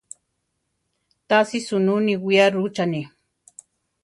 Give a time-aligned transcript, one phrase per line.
[1.27, 3.01] Tási sunú niwía rucháni.